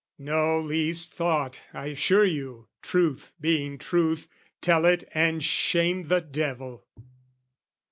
[0.17, 4.27] No least thought, I assure you: truth being truth,
[4.59, 6.87] Tell it and shame the devil!